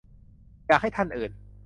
[0.67, 1.31] อยากให้ท่านอื่น